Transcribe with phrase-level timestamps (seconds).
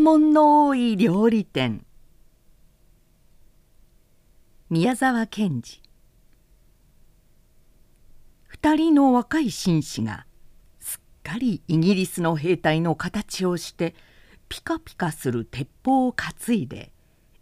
[0.00, 1.84] 問の多い料理店。
[4.70, 5.82] 宮沢賢治。
[8.46, 10.26] 二人の若い紳士が
[10.80, 13.94] すっかりイギリスの兵隊の形をして
[14.48, 16.92] ピカピカする鉄砲を担いで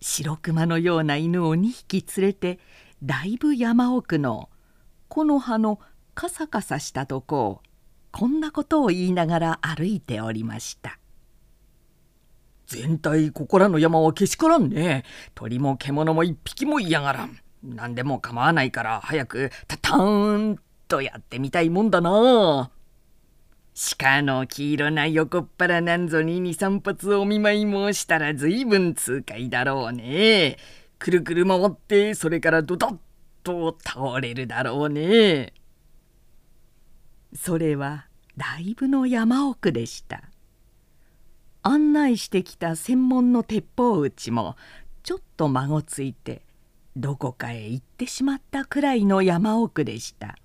[0.01, 2.59] 白熊のような犬を2匹連れて
[3.03, 4.49] だいぶ山奥の
[5.09, 5.81] 木の葉の
[6.15, 7.63] カサカサしたとこを
[8.11, 10.99] こんなことを言いながら歩いておりました。
[12.69, 15.05] 全体ここらの山はけしからんね。
[15.35, 17.39] 鳥も獣も一匹も嫌がらん。
[17.65, 22.71] 何でも構わないから早くタターンとやってみたいもんだな。
[23.99, 30.59] 鹿の黄色な横っ腹なんぞに23発お見舞い申したら随分痛快だろうね。
[30.99, 32.97] くるくる回ってそれからドドッ
[33.45, 35.55] と倒れるだろうね。
[37.35, 40.28] それはだいぶの山奥でした。
[41.69, 44.57] 案内してきた専門の鉄砲撃ちも
[45.03, 46.41] ちょっと孫ついて
[46.97, 50.37] どこかへ行ってしまったくらいの山奥でした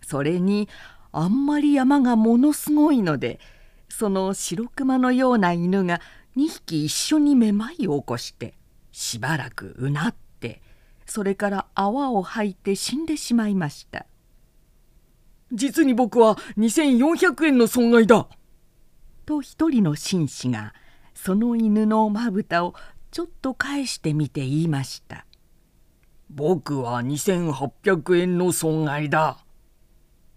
[0.00, 0.66] それに
[1.12, 3.38] あんまり山がものすごいので
[3.90, 6.00] その白熊のような犬が
[6.38, 8.54] 2匹一緒にめまいを起こして
[8.92, 10.62] しばらくうなって
[11.04, 14.06] それから泡を吐いて死んでしまいました
[15.52, 18.28] 実に僕は2400円の損害だ。
[19.30, 20.74] と一人の紳士が
[21.14, 22.74] その犬のまぶたを
[23.12, 25.24] ちょっと返してみて言いました。
[26.30, 29.38] 僕は2800円の損害だ。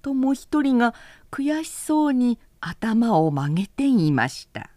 [0.04, 0.94] ともう一人が
[1.32, 4.70] 悔しそうに頭を曲げて言いました。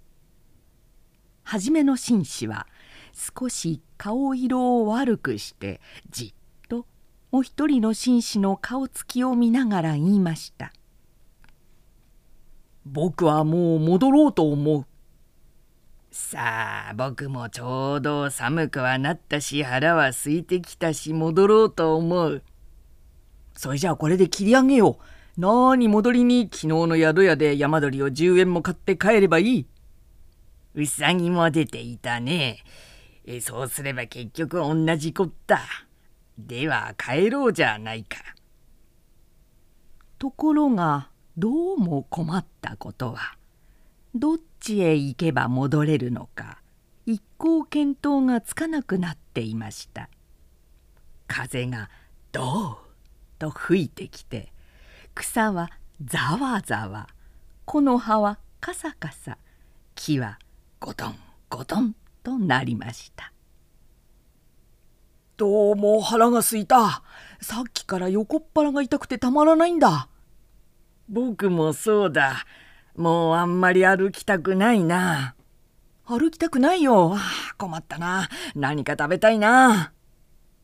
[1.42, 2.66] はじめの紳士は
[3.12, 6.46] 少し顔色を悪くしてじっ
[7.32, 10.72] お一人の紳士の顔つきを見ながら言いました
[12.92, 14.86] 「僕はもう戻ろうと思う」
[16.12, 22.42] さあ僕もちょうど寒くはなったし腹は空いてきたし戻ろうと思う。
[23.54, 24.98] それじゃあこれで切り上げよ
[25.36, 25.40] う。
[25.40, 29.66] なーに戻りに昨日の宿屋で山鳥を10円も買って帰ればいい。
[30.74, 32.64] うさぎも出ていたね。
[33.26, 35.60] えそうすれば結局同じこった。
[36.38, 38.18] では帰ろうじゃないか。
[40.18, 43.36] ところがどうも困ったことは
[44.14, 46.62] どっちへ行けば戻れるのか
[47.04, 50.08] 一向見当がつかなくなっていました。
[51.28, 51.90] 風が
[52.32, 52.76] どう
[53.38, 54.50] と吹いてきて
[55.14, 55.70] 草は
[56.02, 57.06] ざわざわ
[57.66, 59.36] 木の葉はカサカサ
[59.94, 60.38] 木は
[60.80, 61.16] ゴトン
[61.50, 63.30] ゴトンとなりました。
[65.36, 67.02] どうも腹がすいた。
[67.42, 70.08] さっきから横っ腹が痛くてたまらないんだ。
[71.08, 72.44] 僕もそうだ。
[72.96, 75.34] もうあんまり歩きたくないな。
[76.04, 77.16] 歩きたくないよ。
[77.58, 78.28] 困ったな。
[78.54, 79.92] 何か食べたいな。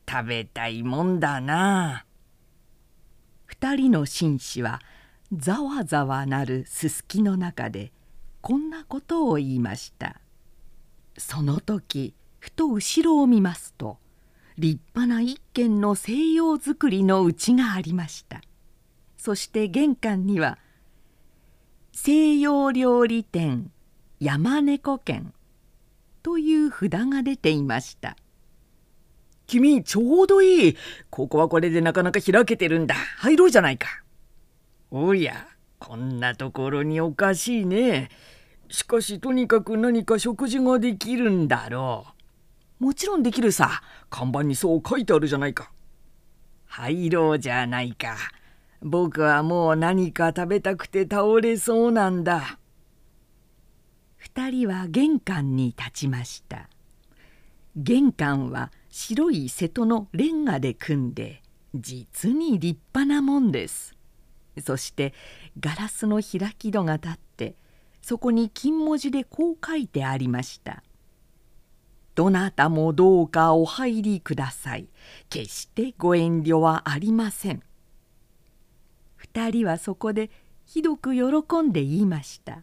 [0.09, 2.05] 食べたいもんだな。
[3.47, 4.81] 二人の紳士は
[5.33, 7.93] ざわざわなるすすきの中で
[8.41, 10.21] こんなことを言いました。
[11.19, 13.99] その時ふと後ろを見ますと
[14.59, 18.41] 立派な一軒の西洋造りの家がありました
[19.23, 20.59] そして玄関には
[21.95, 23.71] 「西洋料理店
[24.19, 25.33] 山猫軒」
[26.25, 28.17] という札が出ていました
[29.47, 30.77] 君ちょうどいい
[31.09, 34.03] ここはこれでなかなか開けてるんだ入ろうじゃないか
[34.91, 35.47] おや
[35.79, 38.09] こんなところにおかしいね
[38.71, 42.07] しかしとにかく何か食事ができるんだろ
[42.81, 43.81] うもちろんできるさ。
[44.11, 45.71] 看板にそう書いてあるじゃないか。
[46.67, 48.17] 入ろうじゃないか。
[48.83, 52.59] 僕はもう何か食べたくて倒れそうなんだ。
[54.17, 56.69] 二人は玄関に立ちました。
[57.77, 61.43] 玄関は白い瀬戸のレンガで組んで
[61.75, 63.95] 実に立派なもんです。
[64.61, 65.15] そして
[65.61, 67.55] ガラスの開き戸が立って
[68.03, 70.83] そこに金文字でこう書いてありました
[72.15, 74.89] 「どなたもどうかお入りください。
[75.31, 77.63] 決してご遠慮はありません。
[79.35, 80.31] 二人はそこで
[80.67, 82.63] ひどく喜んで言いました。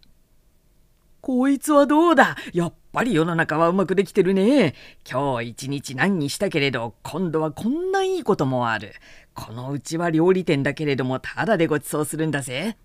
[1.19, 2.37] こいつはどうだ？
[2.53, 4.75] やっぱり世の中はうまくできてるね。
[5.09, 8.93] 今日一日何にしたけれど、今度はこんないいこともある。
[9.33, 12.77] このうちは料理店だけれども、ただでごちそうするんだぜ。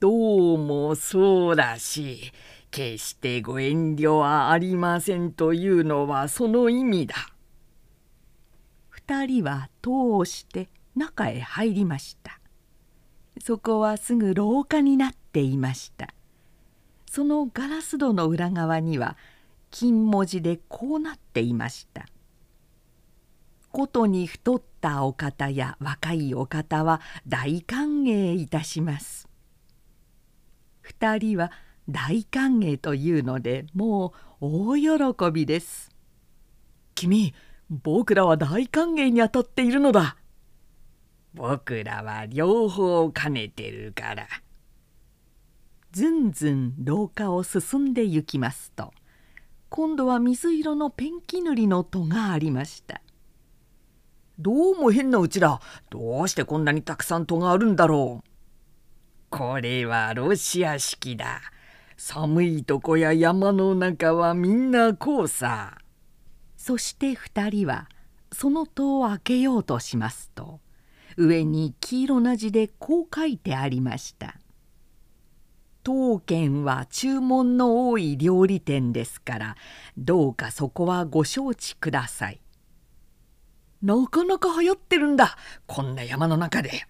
[0.00, 2.32] どうもそうだし、
[2.70, 7.16] 決してご遠慮はありませんというのはその意味だ。
[8.88, 12.38] 二人は通して中へ入りました。
[13.40, 16.14] そこはすぐ廊下になっていました。
[17.12, 19.18] そのガラス戸の裏側には
[19.70, 22.06] 金文字でこうなっていました
[23.70, 29.28] 「ことに太ったお方や若いお方は大歓迎いたします」
[30.80, 31.52] 二人は
[31.86, 35.90] 大歓迎というのでもう大喜びです。
[36.94, 37.34] 君
[37.68, 40.16] 僕らは大歓迎にあたっているのだ。
[41.34, 44.28] 僕らは両方兼ねてるから。
[45.92, 48.94] ずんずん廊下を進んで行きますと
[49.68, 53.00] 今度は水色のペンキ塗りの戸がありました。
[54.38, 55.60] どうも変なうちだ。
[55.88, 58.28] どうしてこんなにたくさん戸があるんだろう。
[59.30, 61.40] これはロシア式だ。
[61.96, 65.78] 寒いとこや山の中はみんなこうさ。
[66.56, 67.88] そして2人は
[68.30, 70.60] その戸を開けようとしますと
[71.16, 74.36] 上に黄色な字でこう書いてありました
[75.84, 79.56] 「当軒は注文の多い料理店ですから
[79.96, 82.40] どうかそこはご承知ください」
[83.82, 85.36] なかなか流行ってるんだ
[85.66, 86.86] こんな山の中で。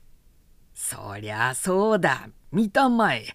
[0.74, 3.26] そりゃそうだ見たまえ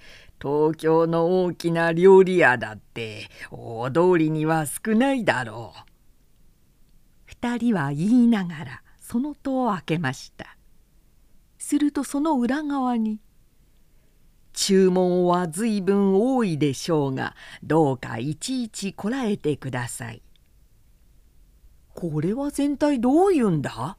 [0.42, 5.80] 東京の大きな料理屋だって大通りには少ないだろう。
[7.26, 10.57] 二人は言いながらその戸を開けました
[11.68, 13.20] するとその裏側に
[14.54, 20.22] 「注文は随分多いでしょうがどうかいちいちこらえてください」
[21.94, 23.98] これは全体どういうんだ？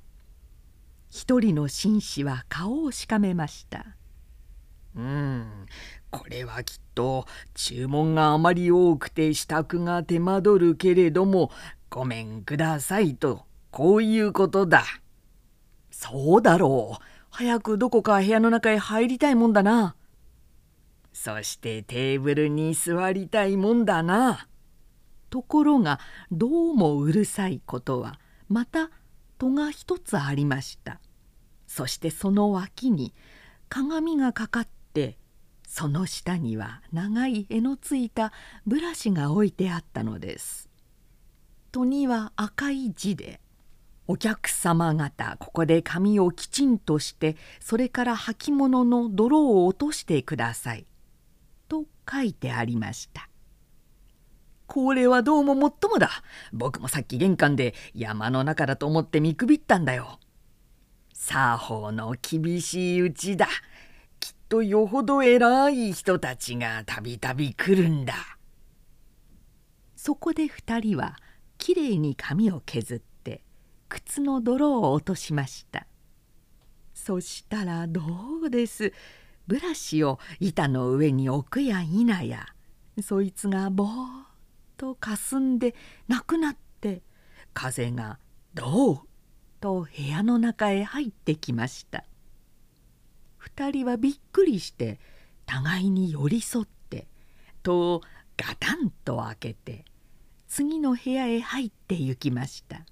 [1.10, 3.84] 一人の紳士は顔をしかめました
[4.96, 5.66] うん
[6.10, 11.50] これはきっと注文があまり多くて支度が手間取るけれども
[11.90, 14.84] ごめんくださいとこういうことだ。
[15.90, 17.17] そうだろう。
[17.30, 19.94] 早くどこか部屋の中へ入りたいもんだな。
[21.12, 24.46] そしてテーブルに座りたいもんだな。
[25.30, 28.90] ところがどうもうるさいことはまた
[29.36, 31.00] 戸が一つありました。
[31.66, 33.14] そしてその脇に
[33.68, 35.18] 鏡がかかって
[35.66, 38.32] その下には長い柄のついた
[38.66, 40.68] ブラシが置いてあったのです。
[41.72, 43.40] 戸には赤い字で
[44.10, 50.86] 「お客様方ここで紙をきちんとしてそれから履物の泥を落としてください」
[51.68, 53.28] と書いてありました。
[54.66, 56.10] これはどうももっともだ。
[56.52, 60.18] 僕もさっき玄関で山の中だと思って見くびったんだよ。
[61.12, 63.46] 作法の厳しいうちだ。
[64.20, 68.14] きっとよほど偉い人たちがたびたび来るんだ。
[69.96, 71.16] そこで二人は
[71.56, 73.07] きれいに髪を削って
[73.88, 75.86] 靴の泥を落としました。
[76.94, 78.02] そしたらど
[78.44, 78.92] うです？
[79.46, 82.46] ブラシを板の上に置くや否や。
[83.02, 83.92] そいつがぼーっ
[84.76, 85.74] とかすんで
[86.06, 87.02] なくなって
[87.54, 88.18] 風が
[88.54, 89.00] どう？
[89.60, 92.04] と部屋の中へ入ってきました。
[93.36, 95.00] 二人はびっくりして
[95.46, 97.08] 互いに寄り添って
[97.62, 98.02] 戸を
[98.36, 99.84] ガタンと開けて
[100.46, 102.82] 次の部屋へ入って行きました。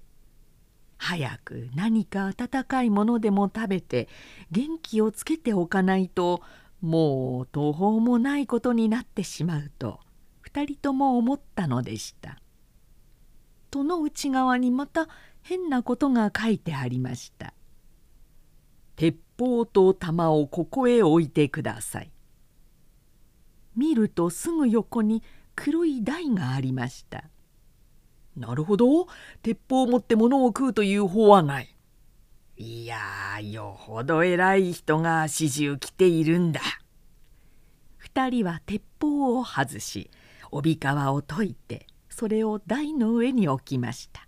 [1.07, 4.09] 早く何か温かいものでも食べて
[4.51, 6.41] 元気をつけておかないと
[6.81, 10.01] もう途方もないことになってしまうと
[10.51, 12.41] 2人とも思ったのでした。
[13.71, 15.07] 戸の内側にまた
[15.43, 17.53] 変なことが書いてありました
[18.97, 22.11] 「鉄砲と弾をここへ置いてください」
[23.77, 25.23] 見るとすぐ横に
[25.55, 27.29] 黒い台がありました。
[28.37, 29.07] なるほど。
[29.41, 31.75] 鉄砲を持って物を食うという方はない。
[32.55, 32.97] いや
[33.41, 36.61] よほど偉い人が始終来ているんだ。
[37.97, 40.09] 二人は鉄砲を外し
[40.51, 44.27] 帯皮を解いてそれを台の上に置きました。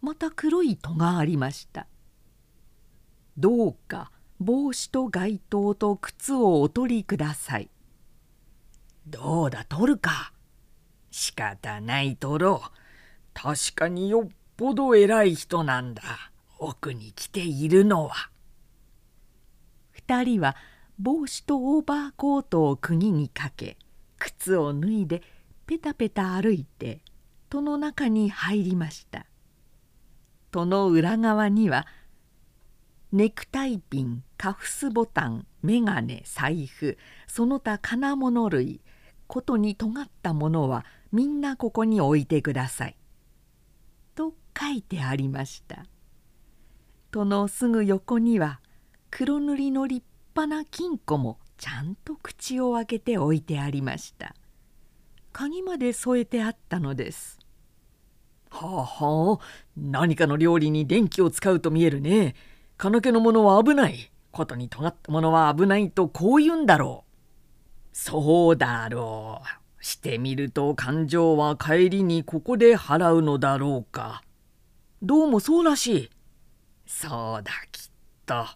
[0.00, 1.86] また黒い戸がありました。
[3.38, 4.10] どうか
[4.40, 7.70] 帽子と街灯と靴をお取りください。
[9.06, 10.32] どうだ取るか。
[11.12, 12.70] 仕方ないとろう。
[13.34, 16.02] 確かによっぽど偉い人なんだ。
[16.58, 18.30] 奥に来ているのは。
[19.90, 20.56] 二人は
[20.98, 23.76] 帽子とオーバーコートを釘にかけ
[24.18, 25.22] 靴を脱いで
[25.66, 27.00] ペタペタ歩いて
[27.48, 29.26] 戸の中に入りました
[30.50, 31.86] 戸の裏側には
[33.10, 38.80] ネクタイピンカフスボタン眼鏡財布その他金物類
[39.26, 42.96] ことに尖ったものはみんなここに置いてください」
[44.16, 45.84] と書いてありました。
[47.10, 48.60] 戸のすぐ横には
[49.10, 50.04] 黒塗りの立
[50.34, 54.34] 派な金庫もちゃんと口を開けて置いてありました。
[55.32, 57.38] 鍵まで添えてあったのです。
[58.50, 59.38] はあはあ
[59.76, 62.34] 何かの料理に電気を使うと見えるね。
[62.76, 64.10] 金気のものは危ない。
[64.32, 67.96] ことに尖ったものは危ないとこう言うんだろう。
[67.96, 69.61] そうだろう。
[69.82, 74.22] してみると感情は帰りにここで払うのだろうか。
[75.02, 76.10] どうもそうらしい。
[76.86, 77.90] そうだきっ
[78.24, 78.46] と。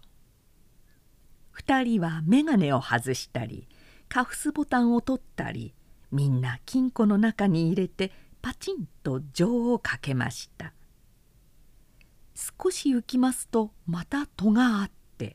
[1.58, 3.66] 2人は眼鏡を外したり
[4.08, 5.74] カフスボタンを取ったり
[6.12, 10.72] みんな金庫の中に入れてパチンと錠をかけました。
[12.62, 15.34] 少し行きますとまた戸があって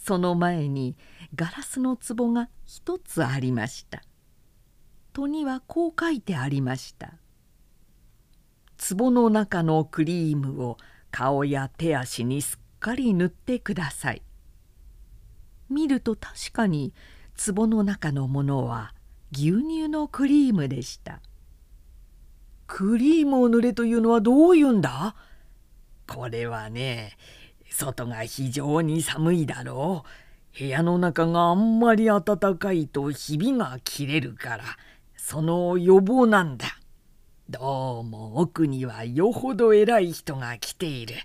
[0.00, 0.96] その前に
[1.34, 4.02] ガラスの壺が一つありました。
[5.12, 7.14] 戸にはこう書いてありました
[8.96, 10.78] 「壺の中のクリームを
[11.10, 14.22] 顔や手足にすっかり塗ってください」
[15.68, 16.94] 見ると確かに
[17.54, 18.94] 壺の中のものは
[19.32, 21.20] 牛乳のクリームでした。
[22.66, 25.14] クリームを塗れというのはどういうんだ？
[26.06, 27.16] これはね
[27.70, 30.04] 外が非常に寒いだろ
[30.54, 30.58] う。
[30.58, 32.22] 部屋の中があんまり暖
[32.58, 34.64] かいとひびが切れるから。
[35.20, 36.78] その予防なんだ。
[37.50, 41.16] どうも奥にはよほど偉い人が来ている。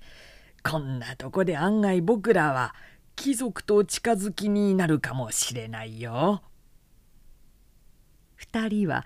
[0.64, 2.74] こんなとこで案外僕らは
[3.16, 6.42] 貴族と近づきになるかもしれないよ。
[8.42, 9.06] 2人は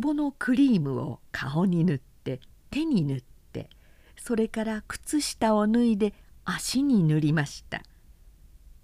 [0.00, 3.70] 壺のクリームを顔に塗って手に塗って
[4.16, 6.12] それから靴下を脱いで
[6.44, 7.82] 足に塗りました。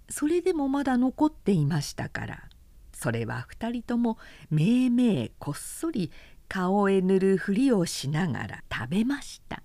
[0.09, 2.49] それでもまだ残っていましたから。
[2.95, 4.17] それは2人とも
[4.51, 6.11] めいめいこっそり
[6.49, 9.63] 顔へ塗るふりをしながら食べました。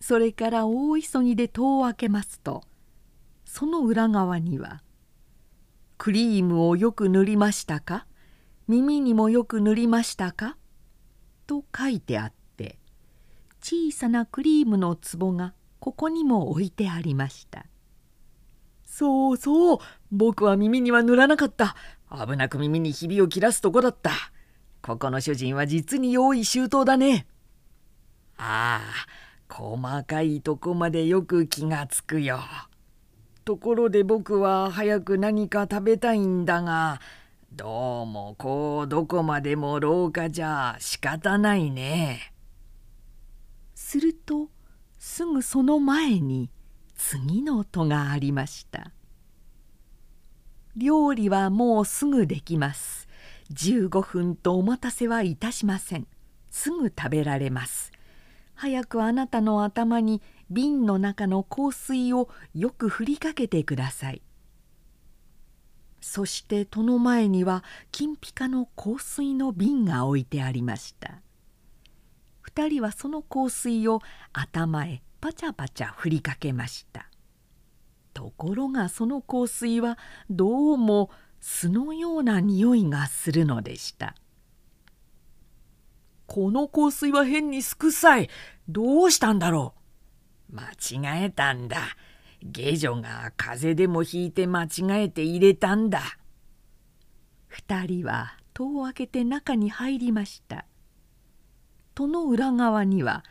[0.00, 2.64] それから大急ぎで戸を開けますと
[3.44, 4.82] その裏側には
[5.96, 8.06] 「クリームをよく塗りましたか？
[8.66, 10.56] 耳にもよく塗りましたか?」
[11.46, 12.80] と書いてあって
[13.60, 17.66] 小さなクリームの壺がここにも置いてありました
[18.84, 19.78] そうそう
[20.12, 21.74] 僕は耳には塗らなかった
[22.10, 24.12] 危なく耳にひびを切らすとこだった
[24.82, 27.26] ここの主人は実に用意周到だね
[28.36, 28.82] あ
[29.50, 32.40] あ細かいとこまでよく気がつくよ
[33.44, 37.00] ところで僕は早く何か食べたいんだが
[37.54, 42.32] どうもこうどこまでも廊下じゃ仕方ないね。
[43.74, 44.48] すると
[44.98, 46.48] すぐその前に
[46.96, 48.90] 次の戸がありました。
[50.76, 53.08] 料理はもうすぐできます。
[53.52, 56.06] 15分とお待たせはいたしません。
[56.50, 57.92] すぐ食べられます。
[58.54, 64.22] 早くあなたの頭に瓶の中の香水をよく振りかけてください。
[66.00, 71.20] そして戸の前には金ピカの香水の瓶が置いてありました。
[72.54, 74.00] 2人はその香水を
[74.32, 77.11] 頭へパチャパチャ振りかけました。
[78.12, 79.98] ところがその香水は
[80.30, 84.14] どうも巣のような匂いがするのでした。
[86.26, 88.30] この香水は変にすくさい。
[88.68, 89.74] どうしたんだろ
[90.50, 90.56] う。
[90.56, 91.78] 間違えたんだ。
[92.42, 96.00] 下女が風邪でもひいて間違えて入れたんだ。
[97.48, 100.64] 二人は戸を開けて中に入りました。
[101.94, 103.24] 戸の裏側には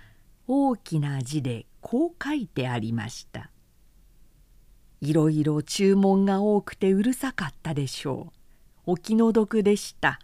[0.48, 3.50] 大きな字でこう書いてありました。
[5.02, 8.92] いろいろ注文が多くてうるさかったでしょう。
[8.92, 10.20] お気の毒でした。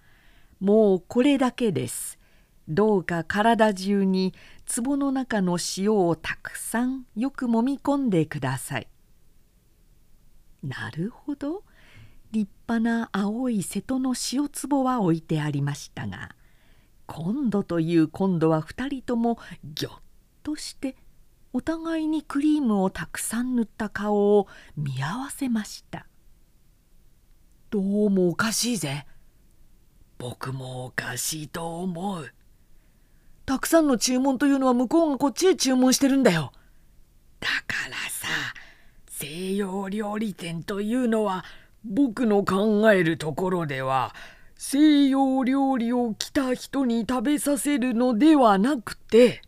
[0.60, 2.20] もうこれだけです。
[2.68, 4.36] どうか体中に
[4.84, 8.88] 壺の中の塩をたくさんよくもみ込んでください。
[10.64, 11.64] なるほど
[12.32, 16.36] 立派な青い瀬戸の塩壺は置いてありましたが
[17.06, 20.00] 今度という今度は2人ともぎょっ
[20.44, 20.96] として
[21.58, 26.06] お互いにクリームをたくさん塗った顔を見合わせました。
[27.72, 29.08] どうもおかしいぜ。
[30.20, 32.32] 僕もおかしいと思う。
[33.48, 36.52] たくさんの注文というのは向こうがこっちへ注文してるんだよ。
[37.40, 38.28] だからさ
[39.10, 41.44] 西洋料理店というのは
[41.84, 44.14] 僕の考えるところでは
[44.58, 49.42] 西洋料理を来た人に食べさせるのではなくて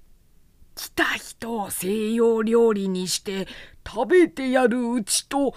[0.79, 3.49] 来た人を西洋料理にして
[3.85, 5.53] 食べてやるうちと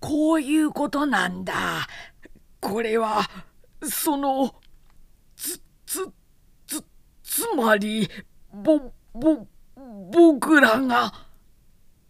[0.00, 1.86] こういうことなんだ。
[2.58, 3.28] これは
[3.82, 4.54] その
[5.36, 6.08] つつ
[6.66, 6.82] つ
[7.22, 8.08] つまり
[8.50, 8.80] ぼ
[9.12, 9.46] ぼ
[10.10, 11.12] 僕らが。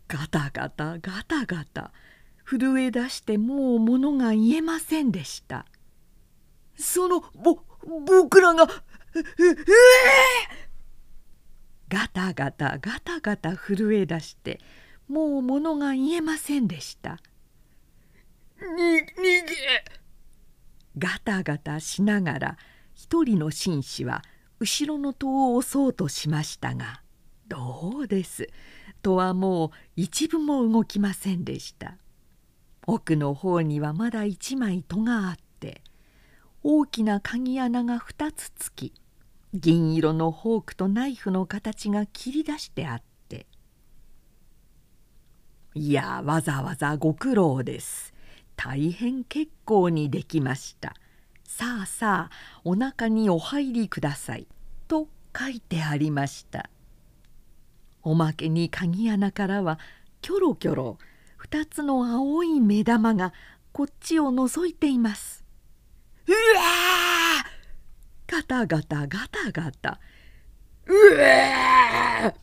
[0.06, 1.90] ガタガタガタガタ
[2.44, 5.66] 震え出してもう物が言えませんでした
[6.76, 7.58] そのぼ
[8.06, 8.68] 僕らが
[9.16, 10.65] ええ
[11.88, 14.60] ガタガタガタガタ震え出して
[15.08, 17.18] もう物が言えませんでした。
[18.58, 19.84] に逃げ。
[20.98, 22.58] ガタガタしながら
[22.94, 24.22] 一人の紳士は
[24.58, 27.02] 後ろの戸を押そうとしましたが
[27.48, 28.48] どうです。
[29.02, 31.96] 戸はもう一分も動きませんでした。
[32.86, 35.82] 奥の方にはまだ一枚戸があって
[36.62, 38.92] 大きな鍵穴が2つつき
[39.54, 43.46] 銀色のフォークとナイフの形が切り出してあって
[45.74, 48.14] いやわざわざご苦労です。
[48.56, 50.94] 大変結構にできました。
[51.44, 54.46] さあさあお腹にお入りください」
[54.88, 56.70] と書いてありました。
[58.02, 59.78] おまけに鍵穴からは
[60.22, 60.98] キョロキョロ
[61.38, 63.34] 2つの青い目玉が
[63.72, 65.44] こっちを覗いています。
[66.26, 66.36] うわ
[68.28, 70.00] ガタガタガタガタ。
[70.86, 72.34] うわ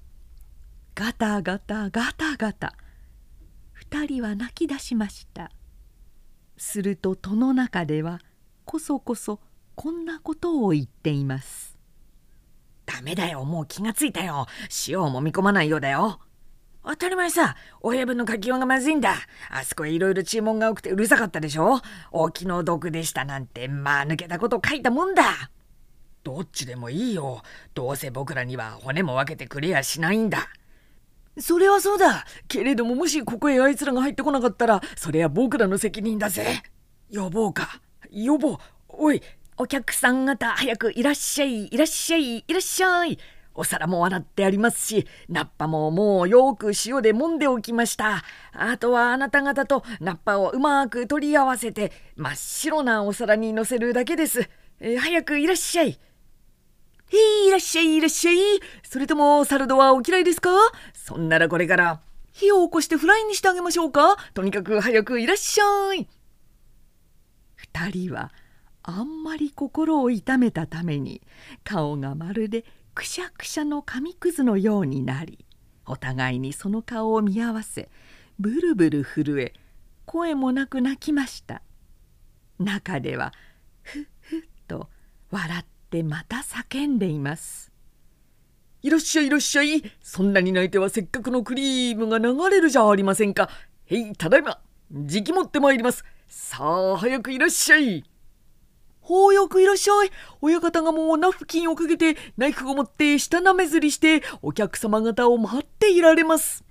[0.96, 2.74] ガタガタガタガタ。
[3.92, 5.52] 2人は泣き出しました。
[6.58, 8.22] すると戸の中では
[8.64, 9.42] こそこそ
[9.76, 11.78] こんなことを言っています
[12.86, 14.46] 「ダメだよもう気がついたよ。
[14.88, 16.22] 塩を揉み込まないようだよ」
[16.86, 17.56] 当たり前さ。
[17.82, 19.16] 親分の書きようがまずいんだ。
[19.50, 21.82] あそこへいろいろ注文が多くてうるさかったでしょ。
[22.12, 25.50] お気の毒でしたなんてまあ抜けたこと書いたもんだ。
[26.24, 27.42] どっちでもいいよ。
[27.74, 30.50] どうせ僕らには骨も分けてくれやしないんだ。
[31.38, 32.26] それはそうだ。
[32.48, 36.64] けれどももしここへあいつらが入ってこなかったらそれは僕らの責任だぜ。
[37.14, 37.82] 呼ぼうか。
[38.12, 38.58] 呼ぼう。
[38.88, 39.22] おい
[39.58, 41.68] お客さん方早くいらっしゃい。
[41.68, 42.38] いらっしゃい。
[42.38, 43.18] いらっしゃい。
[43.56, 48.24] お皿も洗ってありますし、ナッパももうよく塩で揉んでおきました。
[48.52, 54.50] あとはあなた方とナッパをうまく取り合わせて、真っ白なお皿にのせるだけです。
[54.80, 56.00] えー、早くいらっしゃい。
[57.16, 58.36] いらっしゃいいらっしゃい。
[58.84, 60.50] それともサルドはお嫌いですか？
[60.94, 64.18] そんならこれから火を起こしてフライにしてあげましょうか？
[64.34, 66.08] とにかく早くいらっしゃい。
[67.56, 68.32] 二人は
[68.82, 71.22] あんまり心を痛めたために
[71.64, 75.46] 顔がまるでくしゃくしゃの紙くずのようになり
[75.86, 77.90] お互いにその顔を見合わせ
[78.40, 79.54] ブルブル震え
[80.06, 81.62] 声もなく泣きました
[82.60, 83.34] 中では
[83.84, 84.90] ふっふっと
[85.32, 87.72] 笑ってまた叫んでいます
[88.82, 93.48] いらっしゃいいらっしゃいそんなに泣いてはせっかくのクリームが流れるじゃありませんか
[93.86, 94.60] へいただいま
[94.92, 98.04] じき持ってまいりますさあ早くいらっしゃい
[99.02, 100.12] ほうよくいらっしゃい。
[100.40, 106.64] 親方がもうナフキンをかけて、ナイフを持って舌なめずりして、お客様方を待っていられます。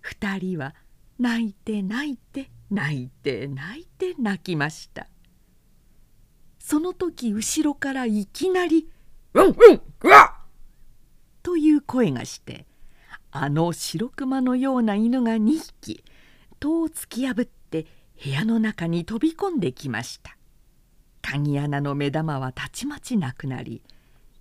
[0.00, 0.74] 二人は
[1.20, 5.06] 泣いて泣いて泣いて泣いて泣きました。
[6.70, 8.88] その時後ろからいきなり
[9.34, 9.54] 「うんうん
[10.04, 10.36] うわ
[11.42, 12.64] という声がして
[13.32, 16.04] あの白熊のような犬が2匹
[16.60, 17.88] 戸を突き破って
[18.22, 20.36] 部屋の中に飛び込んできました。
[21.22, 23.82] 鍵穴の目玉はたちまちなくなり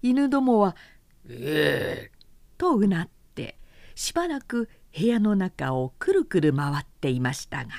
[0.03, 0.75] 犬どもは
[1.25, 2.11] 「うえ
[2.59, 3.57] とうなって
[3.95, 7.71] しばらく部屋の中をくるくる回っていましたが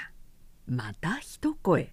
[0.67, 1.91] また一声「うん!」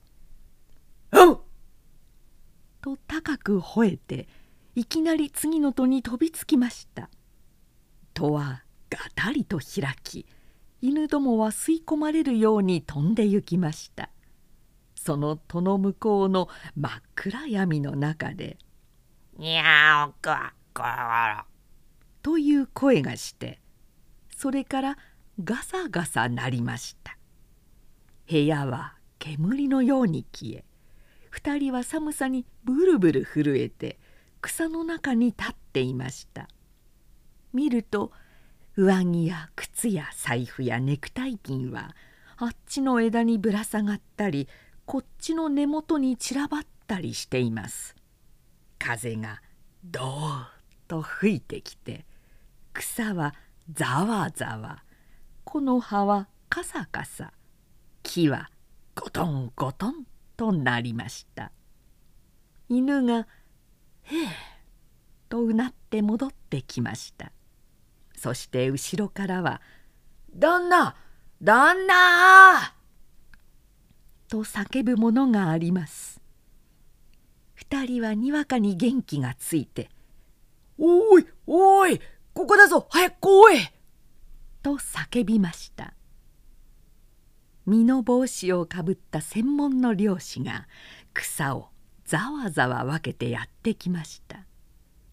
[2.82, 4.28] と高く吠えて
[4.76, 7.10] いきなり次の戸に飛びつきました。
[8.14, 10.26] 戸はがたりと開き
[10.82, 14.10] 犬どもは吸い込まれるように飛んで行きました。
[14.96, 18.58] その戸の向こうの真っ暗闇の中で
[19.38, 21.46] 「にゃおくわころ」
[22.22, 23.62] という声がして
[24.36, 24.98] それから
[25.44, 27.18] ガサガサ鳴りました。
[28.30, 30.66] 部屋は煙のように消え
[31.38, 34.00] 2人は寒さにブルブル震えて
[34.42, 36.48] 草の中に立っていました。
[37.54, 38.12] 見ると
[38.76, 41.96] 上着や靴や財布やネクタイピンは
[42.38, 44.48] あっちの枝にぶら下がったり
[44.86, 47.96] こっちの根元に散らばったりしています。
[48.80, 49.42] 風が
[49.84, 50.48] どーっ
[50.88, 52.06] と吹いてきて
[52.74, 53.36] 草は
[53.72, 54.84] ざわざわ。
[55.46, 57.32] 木の葉はカサカサ。
[58.02, 58.50] 木は
[58.96, 60.08] ゴトンゴトン。
[60.38, 61.52] となりました
[62.70, 63.28] 犬が
[64.04, 64.28] 「へえ」
[65.28, 67.32] とうなって戻ってきました
[68.16, 69.62] そして後ろからは
[70.34, 70.96] 「旦那
[71.44, 72.74] 旦那!」
[74.30, 76.22] と叫ぶものがあります
[77.54, 79.90] 二人はにわかに元気がついて
[80.78, 82.00] 「おいおい
[82.34, 83.60] ここだぞ早く来い!」
[84.62, 85.94] と叫びました
[87.68, 90.70] 身の帽子をかぶった専門の漁師が
[91.14, 91.68] 草を
[92.06, 94.46] ざわざわ分けてやってきました。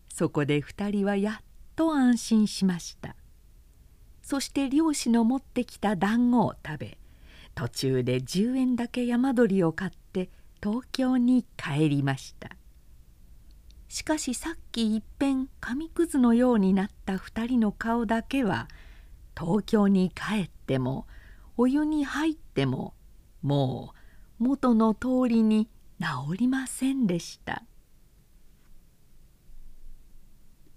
[0.08, 3.16] そこで2人はやっと安心しました。
[4.22, 6.98] そして漁師の持ってきた団子を食べ
[7.56, 10.30] 途中で10円だけ山鳥を買って
[10.62, 12.50] 東京に帰りました。
[13.88, 18.68] しかしさっきいっぺん紙くずのようになった2人の顔だけは
[19.36, 21.08] 東京に帰っても
[21.56, 22.94] お湯に入っても
[23.42, 23.92] も
[24.40, 25.68] う元の通りに
[26.00, 27.62] 治りませんでした。